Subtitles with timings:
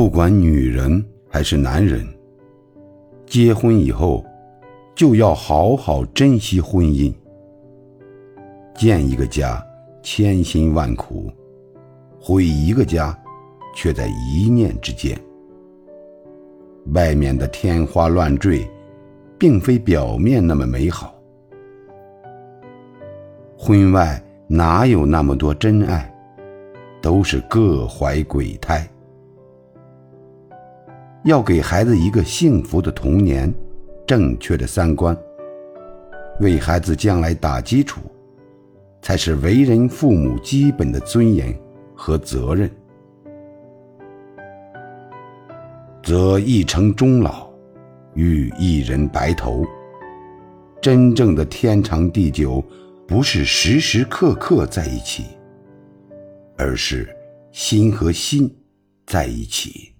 [0.00, 2.08] 不管女人还是男人，
[3.26, 4.24] 结婚以后
[4.94, 7.12] 就要好好珍惜婚姻。
[8.74, 9.62] 建一个家，
[10.02, 11.30] 千辛万苦；
[12.18, 13.14] 毁一个家，
[13.74, 15.14] 却在一念之间。
[16.94, 18.66] 外面的天花乱坠，
[19.38, 21.14] 并非表面那么美好。
[23.54, 26.10] 婚外哪有那么多真爱，
[27.02, 28.88] 都是各怀鬼胎。
[31.24, 33.52] 要给孩子一个幸福的童年，
[34.06, 35.14] 正确的三观，
[36.40, 38.00] 为孩子将来打基础，
[39.02, 41.54] 才是为人父母基本的尊严
[41.94, 42.70] 和责任。
[46.02, 47.50] 则一城终老，
[48.14, 49.64] 与一人白头。
[50.80, 52.64] 真正的天长地久，
[53.06, 55.24] 不是时时刻刻在一起，
[56.56, 57.14] 而是
[57.52, 58.50] 心和心
[59.06, 59.92] 在一起。